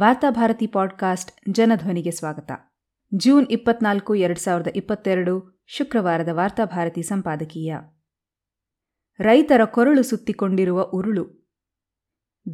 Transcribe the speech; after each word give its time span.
Varthabharati 0.00 0.66
podcast 0.66 1.32
ಜನಧ್ವನಿಗೆ 1.48 2.10
ಸ್ವಾಗತ. 2.10 2.50
June 3.14 3.46
ಇಪ್ಪತ್ನಾಲ್ಕು, 3.50 4.14
ಎರಡು 4.14 4.40
ಸಾವಿರದ 4.40 4.68
ಇಪ್ಪತ್ತೆರಡು, 4.76 5.62
ಶುಕ್ರವಾರದ 5.66 6.28
ವಾರ್ತಾಭಾರತಿ 6.32 7.02
ಸಂಪಾದಕೀಯ. 7.02 7.76
ರೈತರ 9.20 9.64
ಕೊರಳು 9.64 10.02
ಸುತ್ತಿಕೊಂಡಿರುವ 10.02 10.82
ಉರುಳು. 10.82 11.50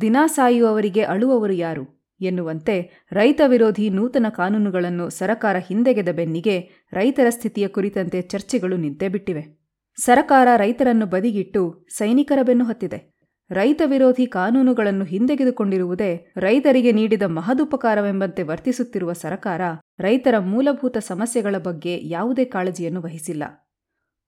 ದಿನಾ 0.01 0.27
ಸಾಯುವವರಿಗೆ 0.27 1.03
ಅಳುವವರು 1.03 1.53
ಯಾರು? 1.53 2.06
ಎನ್ನುವಂತೆ 2.21 3.06
ರೈತ 3.12 3.40
ವಿರೋಧಿ 3.47 3.90
ನೂತನ 3.90 4.26
ಕಾನೂನುಗಳನ್ನು 4.28 5.10
ಸರಕಾರ 5.10 5.56
ಹಿಂದೆಗೆದ 5.56 6.08
ಬೆನ್ನಿಗೆ 6.08 6.87
ರೈತರ 6.92 7.26
ಸ್ಥಿತಿಯ 7.28 7.69
ಕುರಿತಂತೆ 7.69 8.22
ಚರ್ಚೆಗಳು 8.22 8.76
ನಿಂತೇ 8.76 9.08
ಬಿಟ್ಟಿವೆ. 9.08 9.67
ಸರಕಾರ 10.01 10.49
ರೈತರನ್ನು 10.56 11.06
ಬದಿಗಿಟ್ಟು 11.06 11.87
ಸೈನಿಕರ 11.88 12.38
ಬೆನ್ನು 12.42 12.65
ಹತ್ತಿದೆ. 12.65 13.15
ರೈತ 13.51 13.83
ವಿರೋಧಿ 13.87 14.26
ಕಾನೂನುಗಳನ್ನು 14.26 15.04
ಹಿಂದೆಗೆದುಕೊಂಡಿರುವುದೇ 15.04 16.33
ರೈತರಿಗೆ 16.37 16.92
ನೀಡಿದ 16.92 17.23
ಮಹದುಪಕಾರವೆಂಬಂತೆ 17.23 18.42
ವರ್ತಿಸುತ್ತಿರುವ 18.42 19.12
ಸರಕಾರ 19.12 19.61
ರೈತರ 19.98 20.39
ಮೂಲಭೂತ 20.39 20.98
ಸಮಸ್ಯೆಗಳ 20.98 21.59
ಬಗ್ಗೆ 21.59 22.09
ಯಾವುದೇ 22.09 22.45
ಕಾಳಜಿಯನ್ನು 22.45 23.03
ವಹಿಸಿಲ್ಲ. 23.03 23.43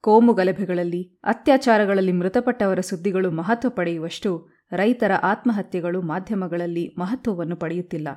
ಕೋಮು 0.01 0.33
ಗಲಭೆಗಳಲ್ಲಿ, 0.33 1.19
ಅತ್ಯಾಚಾರಗಳಲ್ಲಿ 1.25 2.13
ಮೃತಪಟ್ಟವರ 2.13 2.81
ಸುದ್ದಿಗಳು 2.81 3.31
ಮಹತ್ವ 3.31 3.71
ಪಡೆಯುವಷ್ಟು 3.71 4.49
ರೈತರ 4.73 5.11
ಆತ್ಮಹತ್ಯೆಗಳು 5.23 6.03
ಮಾಧ್ಯಮಗಳಲ್ಲಿ 6.03 6.95
ಮಹತ್ವವನ್ನು 6.99 7.57
ಪಡೆಯುತ್ತಿಲ್ಲ. 7.57 8.09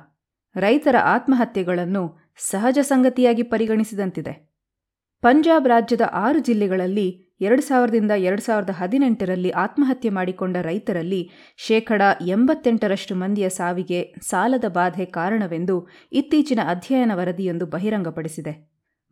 ರೈತರ 0.56 0.96
ಆತ್ಮಹತ್ಯೆಗಳನ್ನು 1.02 2.34
ಸಹಜ 2.50 2.78
ಸಂಗತಿಯಾಗಿ 2.82 3.42
ಪರಿಗಣಿಸಿದಂತಿದೆ. 3.42 4.52
ಪಂಜಾಬ್ 5.20 5.68
ರಾಜ್ಯದ 5.68 6.00
ಆರು 6.12 6.38
ಜಿಲ್ಲೆಗಳಲ್ಲಿ 6.38 7.31
ಎರಡು 7.46 7.62
ಸಾವಿರದಿಂದ 7.68 8.12
ಎರಡು 8.28 8.42
ಸಾವಿರದ 8.46 8.72
ಹದಿನೆಂಟರಲ್ಲಿ 8.80 9.50
ಆತ್ಮಹತ್ಯೆ 9.64 10.10
ಮಾಡಿಕೊಂಡ 10.10 10.56
ರೈತರಲ್ಲಿ 10.68 11.22
ಶೇಕಡ 11.66 12.02
ಎಂಬತ್ತೆಂಟರಷ್ಟು 12.34 13.14
ಮಂದಿಯ 13.14 13.48
ಸಾವಿಗೆ 13.58 14.00
ಸಾಲದ 14.30 14.68
ಬಾಧೆ 14.78 15.06
ಕಾರಣವೆಂದು 15.18 15.78
ಇತ್ತೀಚಿನ 16.12 16.60
ಅಧ್ಯಯನ 16.74 17.12
ವರದಿಯೊಂದು 17.14 17.66
ಬಹಿರಂಗಪಡಿಸಿದೆ. 17.66 18.54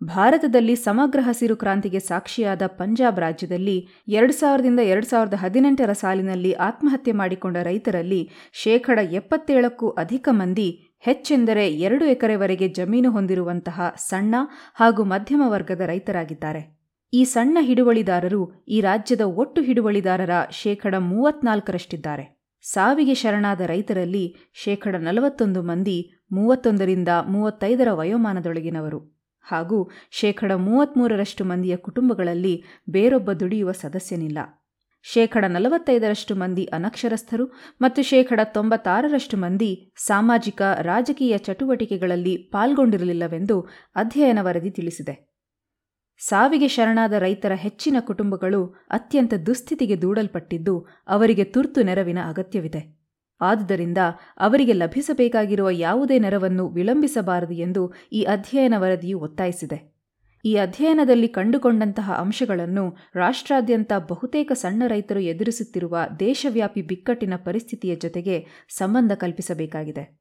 ಭಾರತದಲ್ಲಿ 0.00 0.74
ಸಮಗ್ರ 0.84 1.20
ಹಸಿರು 1.26 1.54
ಕ್ರಾಂತಿಗೆ 1.56 2.00
ಸಾಕ್ಷಿಯಾದ 2.00 2.66
ಪಂಜಾಬ್ 2.78 3.18
ರಾಜ್ಯದಲ್ಲಿ 3.18 3.74
ಎರಡು 4.08 4.32
ಸಾವಿರದಿಂದ 4.32 4.80
ಎರಡು 4.92 5.06
ಸಾವಿರದ 5.06 5.34
ಹದಿನೆಂಟರ 5.34 5.92
ಸಾಲಿನಲ್ಲಿ 5.92 6.52
ಆತ್ಮಹತ್ಯೆ 6.68 7.12
ಮಾಡಿಕೊಂಡ 7.12 7.56
ರೈತರಲ್ಲಿ 7.68 8.22
ಶೇಕಡ 8.62 8.98
ಎಪ್ಪತ್ತೇಳಕ್ಕೂ 9.20 9.88
ಅಧಿಕ 10.04 10.28
ಮಂದಿ, 10.32 10.68
ಹೆಚ್ಚೆಂದರೆ 11.06 11.64
ಎರಡು 11.86 12.04
ಎಕರೆವರೆಗೆ 12.04 12.68
ಜಮೀನು 12.68 13.10
ಹೊಂದಿರುವಂತಹ 13.10 13.94
ಸಣ್ಣ 14.08 14.34
ಹಾಗೂ 14.74 15.04
ಮಧ್ಯಮ 15.04 15.42
ವರ್ಗದ 15.46 15.80
ರೈತರಾಗಿದ್ದಾರೆ. 15.92 16.79
ಈ 17.12 17.24
ಸಣ್ಣ 17.24 17.58
ಹಿಡುವಳಿದಾರರು 17.60 18.64
ಈ 18.68 18.80
ರಾಜ್ಯದ 18.80 19.20
ಒಟ್ಟು 19.20 19.62
ಹಿಡುವಳಿದಾರರ 19.62 20.30
ಶೇಕಡ 20.50 20.94
ಮೂವತ್ನಾಲ್ಕರಷ್ಟಿದ್ದಾರೆ. 20.94 22.40
ಸಾವಿಗೆ 22.62 23.14
ಶರಣಾದ 23.14 23.60
ರೈತರಲ್ಲಿ 23.60 24.36
ಶೇಕಡ 24.54 24.96
ನಲವತ್ತೊಂದು 24.96 25.62
ಮಂದಿ 25.62 26.12
ಮೂವತ್ತೊಂದರಿಂದ 26.32 27.08
ಮೂವತ್ತೈದರ 27.28 27.88
ವಯೋಮಾನದೊಳಗಿನವರು. 27.92 29.20
ಹಾಗೂ 29.42 29.90
ಶೇಕಡ 30.10 30.52
ಮೂವತ್ಮೂರರಷ್ಟು 30.52 31.44
ಮಂದಿಯ 31.44 31.76
ಕುಟುಂಬಗಳಲ್ಲಿ 31.76 32.64
ಬೇರೊಬ್ಬ 32.90 33.32
ದುಡಿಯುವ 33.32 33.72
ಸದಸ್ಯನಿಲ್ಲ. 33.72 34.38
ಶೇಕಡ 35.02 35.44
ನಲವತ್ತೈದರಷ್ಟು 35.44 36.34
ಮಂದಿ 36.34 36.64
ಅನಕ್ಷರಸ್ಥರು 36.64 37.52
ಮತ್ತು 37.80 38.02
ಶೇಕಡ 38.02 38.40
ತೊಂಬತ್ತಾರರಷ್ಟು 38.44 39.36
ಮಂದಿ 39.36 39.92
ಸಾಮಾಜಿಕ, 39.96 40.62
ರಾಜಕೀಯ 40.62 41.38
ಚಟುವಟಿಕೆಗಳಲ್ಲಿ 41.38 42.36
ಪಾಲ್ಗೊಂಡಿರಲಿಲ್ಲವೆಂದು 42.36 43.60
ಅಧ್ಯಯನ 43.94 44.38
ವರದಿ 44.40 44.70
ತಿಳಿಸಿದೆ. 44.70 45.29
ಸಾವಿಗೆ 46.28 46.68
ಶರಣಾದ 46.68 47.12
ರೈತರ 47.12 47.52
ಹೆಚ್ಚಿನ 47.54 47.96
ಕುಟುಂಬಗಳು 48.00 48.66
ಅತ್ಯಂತ 48.90 49.34
ದುಸ್ಥಿತಿಗೆ 49.46 50.02
ದೂಡಲ್ಪಟ್ಟಿದ್ದು 50.02 50.86
ಅವರಿಗೆ 51.08 51.44
ತುರ್ತು 51.44 51.82
ನೆರವಿನ 51.82 52.18
ಅಗತ್ಯವಿದೆ. 52.28 53.00
ಆದುದರಿಂದ 53.40 53.98
ಅವರಿಗೆ 54.38 54.72
ಲಭಿಸಬೇಕಾಗಿರುವ 54.72 55.70
ಯಾವುದೇ 55.70 56.18
ನೆರವನ್ನು 56.18 56.68
ವಿಳಂಬಿಸಬಾರದು 56.68 57.52
ಎಂದು 57.52 57.92
ಈ 58.12 58.22
ಅಧ್ಯಯನ 58.22 58.74
ವರದಿಯು 58.76 59.20
ಒತ್ತಾಯಿಸಿದೆ. 59.20 60.00
ಈ 60.44 60.54
ಅಧ್ಯಯನದಲ್ಲಿ 60.56 61.28
ಕಂಡುಕೊಂಡಂತಹ 61.28 62.12
ಅಂಶಗಳನ್ನು 62.12 62.96
ರಾಷ್ಟ್ರಾದ್ಯಂತ 63.14 63.92
ಬಹುತೇಕ 63.98 64.52
ಸಣ್ಣ 64.54 64.82
ರೈತರು 64.86 65.20
ಎದುರಿಸುತ್ತಿರುವ 65.20 65.98
ದೇಶವ್ಯಾಪಿ 66.20 66.82
ಬಿಕ್ಕಟ್ಟಿನ 66.82 67.34
ಪರಿಸ್ಥಿತಿಯ 67.36 67.96
ಜೊತೆಗೆ 67.96 68.46
ಸಂಬಂಧ 68.68 69.12
ಕಲ್ಪಿಸಬೇಕಾಗಿದೆ. 69.12 70.20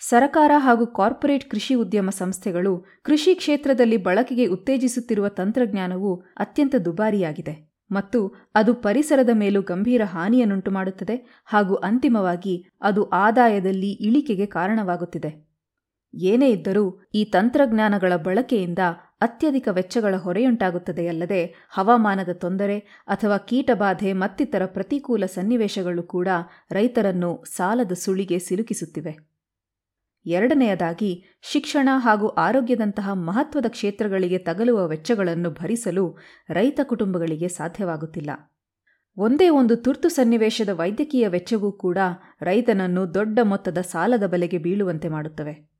ಸರಕಾರ 0.00 0.50
ಹಾಗೂ 0.56 0.86
ಕಾರ್ಪೊರೇಟ್ 0.86 1.50
ಕೃಷಿ 1.50 1.74
ಉದ್ಯಮ 1.74 2.10
ಸಂಸ್ಥೆಗಳು 2.10 2.84
ಕೃಷಿ 3.02 3.34
ಕ್ಷೇತ್ರದಲ್ಲಿ 3.34 3.96
ಬಳಕೆಗೆ 3.96 4.46
ಉತ್ತೇಜಿಸುತ್ತಿರುವ 4.46 5.28
ತಂತ್ರಜ್ಞಾನವು 5.28 6.16
ಅತ್ಯಂತ 6.16 6.74
ದುಬಾರಿಯಾಗಿದೆ 6.84 7.70
ಮತ್ತು 7.90 8.34
ಅದು 8.54 8.74
ಪರಿಸರದ 8.74 9.28
ಮೇಲೂ 9.32 9.62
ಗಂಭೀರ 9.62 10.02
ಹಾನಿಯನ್ನುಂಟು 10.04 10.70
ಮಾಡುತ್ತದೆ 10.70 11.42
ಹಾಗೂ 11.44 11.74
ಅಂತಿಮವಾಗಿ 11.74 12.66
ಅದು 12.82 13.04
ಆದಾಯದಲ್ಲಿ 13.04 13.90
ಇಳಿಕೆಗೆ 13.90 14.46
ಕಾರಣವಾಗುತ್ತಿದೆ. 14.46 15.50
ಏನೇ 16.14 16.50
ಇದ್ದರೂ 16.50 17.00
ಈ 17.14 17.24
ತಂತ್ರಜ್ಞಾನಗಳ 17.24 18.16
ಬಳಕೆಯಿಂದ 18.16 18.78
ಅತ್ಯಧಿಕ 19.20 19.68
ವೆಚ್ಚಗಳ 19.70 20.14
ಹೊರೆಯುಂಟಾಗುತ್ತದೆಯಲ್ಲದೆ 20.16 21.68
ಹವಾಮಾನದ 21.70 22.32
ತೊಂದರೆ 22.32 22.78
ಅಥವಾ 23.06 23.36
ಕೀಟಬಾಧೆ 23.38 24.12
ಮತ್ತಿತರ 24.12 24.66
ಪ್ರತಿಕೂಲ 24.66 25.26
ಸನ್ನಿವೇಶಗಳು 25.26 26.02
ಕೂಡ 26.02 26.28
ರೈತರನ್ನು 26.70 27.44
ಸಾಲದ 27.56 27.92
ಸುಳಿಗೆ 27.92 28.38
ಸಿಲುಕಿಸುತ್ತಿವೆ. 28.38 29.29
ಎರಡನೆಯದಾಗಿ, 30.30 31.24
ಶಿಕ್ಷಣ 31.42 31.88
ಹಾಗೂ 31.96 32.28
ಆರೋಗ್ಯದಂತಹ 32.28 33.10
ಮಹತ್ವದ 33.12 33.66
ಕ್ಷೇತ್ರಗಳಿಗೆ 33.68 34.38
ತಗಲುವ 34.38 34.88
ವೆಚ್ಚಗಳನ್ನು 34.88 35.50
ಭರಿಸಲು 35.50 36.16
ರೈತ 36.50 36.80
ಕುಟುಂಬಗಳಿಗೆ 36.82 37.48
ಸಾಧ್ಯವಾಗುತ್ತಿಲ್ಲ. 37.48 38.30
ಒಂದೇ 39.16 39.48
ಒಂದು 39.48 39.76
ತುರ್ತು 39.76 40.08
ಸನ್ನಿವೇಶದ 40.08 40.68
ವೈದ್ಯಕೀಯ 40.68 41.28
ವೆಚ್ಚವೂ 41.28 41.72
ಕೂಡ 41.72 41.98
ರೈತನನ್ನು 42.40 43.14
ದೊಡ್ಡ 43.14 43.38
ಮೊತ್ತದ 43.42 43.78
ಸಾಲದ 43.78 44.26
ಬಲೆಗೆ 44.26 44.58
ಬೀಳುವಂತೆ 44.58 45.08
ಮಾಡುತ್ತವೆ. 45.08 45.70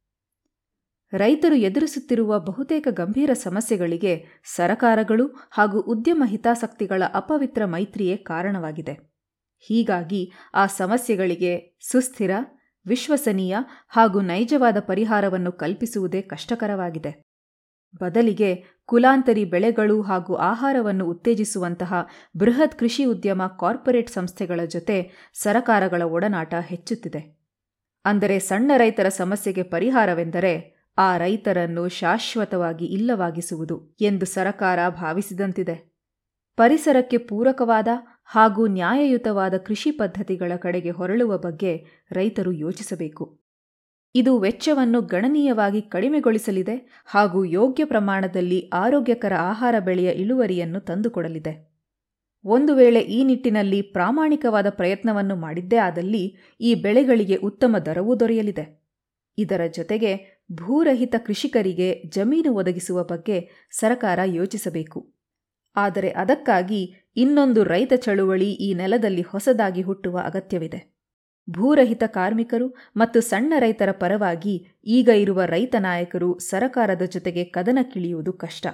ರೈತರು 1.13 1.55
ಎದುರಿಸುತ್ತಿರುವ 1.55 2.41
ಬಹುತೇಕ 2.41 2.89
ಗಂಭೀರ 2.91 3.31
ಸಮಸ್ಯೆಗಳಿಗೆ 3.33 4.43
ಸರಕಾರಗಳು 4.57 5.27
ಹಾಗೂ 5.51 5.81
ಉದ್ಯಮ 5.81 6.23
ಹಿತಾಸಕ್ತಿಗಳ 6.27 7.03
ಅಪವಿತ್ರ 7.15 7.65
ಮೈತ್ರಿಯೇ 7.65 8.17
ಕಾರಣವಾಗಿದೆ. 8.17 9.11
ಹೀಗಾಗಿ 9.59 10.33
ಆ 10.55 10.67
ಸಮಸ್ಯೆಗಳಿಗೆ 10.67 11.79
ಸುಸ್ಥಿರ 11.91 12.31
ವಿಶ್ವಸನೀಯ 12.87 13.57
ಹಾಗೂ 13.89 14.21
ನೈಜವಾದ 14.21 14.77
ಪರಿಹಾರವನ್ನು 14.81 15.53
ಕಲ್ಪಿಸುವುದೇ 15.53 16.23
ಕಷ್ಟಕರವಾಗಿದೆ. 16.23 17.23
ಬದಲಿಗೆ 18.01 18.65
ಕುಲಾಂತರಿ 18.85 19.45
ಬೆಳೆಗಳು 19.45 20.03
ಹಾಗೂ 20.03 20.35
ಆಹಾರವನ್ನು 20.35 21.07
ಉತ್ತೇಜಿಸುವಂತಹ 21.07 22.09
ಬೃಹತ್ 22.37 22.79
ಕೃಷಿ 22.79 23.05
ಉದ್ಯಮ 23.05 23.47
ಕಾರ್ಪೊರೇಟ್ 23.47 24.11
ಸಂಸ್ಥೆಗಳ 24.11 24.61
ಜೊತೆ 24.65 25.11
ಸರಕಾರಗಳ 25.35 26.03
ಒಡನಾಟ 26.03 26.55
ಹೆಚ್ಚುತ್ತಿದೆ. 26.55 27.41
ಅಂದರೆ 28.05 28.39
ಸಣ್ಣ 28.39 28.71
ರೈತರ 28.77 29.09
ಸಮಸ್ಯೆಗೆ 29.09 29.63
ಪರಿಹಾರವೆಂದರೆ 29.63 30.81
ಆ 30.99 31.17
ರೈತರನ್ನು 31.17 31.89
ಶಾಶ್ವತವಾಗಿ 31.89 32.85
ಇಲ್ಲವಾಗಿಸುವುದು 32.85 33.97
ಎಂದು 34.01 34.27
ಸರಕಾರ 34.27 34.79
ಭಾವಿಸಿದಂತಿದೆ. 34.89 35.91
ಪರಿಸರಕ್ಕೆ 36.57 37.19
ಪೂರಕವಾದ 37.19 37.89
ಹಾಗೂ 38.33 38.67
ನ್ಯಾಯಯುತವಾದ 38.67 39.57
ಕೃಷಿ 39.57 39.91
ಪದ್ಧತಿಗಳ 39.91 40.53
ಕಡೆಗೆ 40.57 40.91
ಹೊರಳುವ 40.91 41.39
ಬಗ್ಗೆ 41.39 41.85
ರೈತರು 42.13 42.53
ಯೋಚಿಸಬೇಕು. 42.53 43.41
ಇದು 44.15 44.39
ವೆಚ್ಚವನ್ನು 44.41 45.03
ಗಣನೀಯವಾಗಿ 45.03 45.83
ಕಡಿಮೆಗೊಳಿಸಲಿದೆ 45.83 47.03
ಹಾಗೂ 47.07 47.45
ಯೋಗ್ಯ 47.45 47.85
ಪ್ರಮಾಣದಲ್ಲಿ 47.85 48.71
ಆರೋಗ್ಯಕರ 48.73 49.33
ಆಹಾರ 49.39 49.75
ಬೆಳೆಯ 49.79 50.11
ಇಳುವರಿಯನ್ನು 50.11 50.81
ತಂದುಕೊಡಲಿದೆ. 50.81 51.71
ಒಂದು 52.45 52.77
ವೇಳೆ 52.77 53.01
ಈ 53.01 53.25
ನಿಟ್ಟಿನಲ್ಲಿ 53.25 53.83
ಪ್ರಾಮಾಣಿಕವಾದ 53.83 54.71
ಪ್ರಯತ್ನವನ್ನು 54.71 55.37
ಮಾಡಿದ್ದೇ 55.37 55.77
ಆದಲ್ಲಿ 55.77 56.37
ಈ 56.61 56.75
ಬೆಳೆಗಳಿಗೆ 56.75 57.35
ಉತ್ತಮ 57.35 57.77
ದರವೂ 57.87 58.21
ದೊರೆಯಲಿದೆ. 58.21 58.83
ಇದರ 59.39 59.61
ಜೊತೆಗೆ 59.75 60.43
ಭೂರಹಿತ 60.53 61.15
ಕೃಷಿಕರಿಗೆ 61.27 62.03
ಜಮೀನು 62.09 62.55
ಒದಗಿಸುವ 62.55 63.05
ಬಗ್ಗೆ 63.05 63.69
ಸರಕಾರ 63.71 64.19
ಯೋಚಿಸಬೇಕು. 64.25 65.20
ಆದರೆ 65.77 66.11
ಅದಕ್ಕಾಗಿ 66.11 66.95
ಇನ್ನೊಂದು 67.17 67.65
ರೈತ 67.65 67.93
ಚಳುವಳಿ 67.97 68.53
ಈ 68.53 68.75
ನೆಲದಲ್ಲಿ 68.75 69.23
ಹೊಸದಾಗಿ 69.23 69.83
ಹುಟ್ಟುವ 69.83 70.19
ಅಗತ್ಯವಿದೆ. 70.25 71.01
ಭೂರಹಿತ 71.51 72.03
ಕಾರ್ಮಿಕರು 72.07 72.75
ಮತ್ತು 72.97 73.21
ಸಣ್ಣ 73.21 73.55
ರೈತರ 73.59 73.93
ಪರವಾಗಿ 73.93 74.67
ಈಗ 74.85 75.09
ಇರುವ 75.09 75.45
ರೈತ 75.45 75.75
ನಾಯಕರು 75.79 76.39
ಸರಕಾರದ 76.39 77.03
ಜೊತೆಗೆ 77.03 77.45
ಕದನಕ್ಕಿಳಿಯುವುದು 77.45 78.33
ಕಷ್ಟ. 78.33 78.67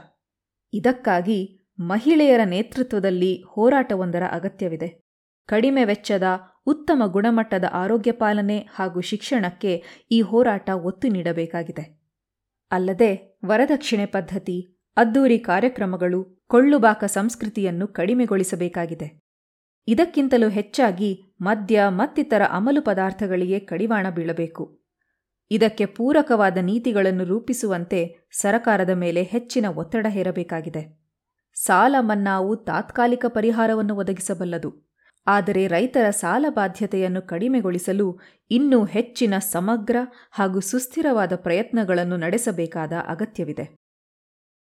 ಇದಕ್ಕಾಗಿ 0.72 1.60
ಮಹಿಳೆಯರ 1.78 2.40
ನೇತೃತ್ವದಲ್ಲಿ 2.44 3.42
ಹೋರಾಟವೊಂದರ 3.42 4.22
ಅಗತ್ಯವಿದೆ. 4.31 5.00
ಕಡಿಮೆ 5.46 5.84
ವೆಚ್ಚದ, 5.84 6.22
ಉತ್ತಮ 6.66 7.02
ಗುಣಮಟ್ಟದ 7.06 7.64
ಆರೋಗ್ಯ 7.72 8.12
ಪಾಲನೆ 8.12 8.58
ಹಾಗೂ 8.58 9.00
ಶಿಕ್ಷಣಕ್ಕೆ 9.00 9.82
ಈ 10.10 10.20
ಹೋರಾಟ 10.20 10.70
ಒತ್ತು 10.70 11.08
ನೀಡಬೇಕಾಗಿದೆ. 11.08 12.00
ಅಲ್ಲದೆ 12.70 13.38
ವರದಕ್ಷಿಣೆ 13.44 14.06
ಪದ್ಧತಿ 14.06 14.76
ಅದ್ದೂರಿ 14.96 15.38
ಕಾರ್ಯಕ್ರಮಗಳು 15.38 16.35
ಕೊಳ್ಳುಬಾಕ 16.48 17.04
ಸಂಸ್ಕೃತಿಯನ್ನು 17.04 17.87
ಕಡಿಮೆಗೊಳಿಸಬೇಕಾಗಿದೆ. 17.87 19.20
ಇದಕ್ಕಿಂತಲೂ 19.88 20.48
ಹೆಚ್ಚಾಗಿ 20.48 21.25
ಮದ್ಯ, 21.40 21.84
ಮತ್ತಿತರ 21.88 22.43
ಅಮಲು 22.50 22.82
ಪದಾರ್ಥಗಳಿಗೆ 22.82 23.58
ಕಡಿವಾಣ 23.58 24.10
ಬೀಳಬೇಕು. 24.10 24.78
ಇದಕ್ಕೆ 25.50 25.87
ಪೂರಕವಾದ 25.87 26.58
ನೀತಿಗಳನ್ನು 26.58 27.25
ರೂಪಿಸುವಂತೆ 27.25 28.28
ಸರಕಾರದ 28.32 28.90
ಮೇಲೆ 28.90 29.22
ಹೆಚ್ಚಿನ 29.22 29.66
ಒತ್ತಡ 29.66 30.06
ಹೇರಬೇಕಾಗಿದೆ. 30.08 31.06
ಸಾಲ 31.54 31.94
ಮನ್ನಾವು 32.00 32.56
ತಾತ್ಕಾಲಿಕ 32.56 33.25
ಪರಿಹಾರವನ್ನು 33.28 33.96
ಒದಗಿಸಬಲ್ಲದು. 33.96 34.87
ಆದರೆ 35.26 35.66
ರೈತರ 35.66 36.10
ಸಾಲ 36.10 36.46
ಬಾಧ್ಯತೆಯನ್ನು 36.49 37.22
ಕಡಿಮೆಗೊಳಿಸಲು 37.22 38.19
ಇನ್ನೂ 38.50 38.84
ಹೆಚ್ಚಿನ 38.84 39.38
ಸಮಗ್ರ 39.38 39.96
ಹಾಗೂ 40.31 40.60
ಸುಸ್ಥಿರವಾದ 40.60 41.32
ಪ್ರಯತ್ನಗಳನ್ನು 41.37 42.16
ನಡೆಸಬೇಕಾದ 42.16 42.92
ಅಗತ್ಯವಿದೆ. 43.08 43.85